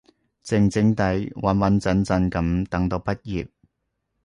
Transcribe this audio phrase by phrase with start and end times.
[0.43, 3.47] 靜靜哋，穩穩陣陣噉等到畢業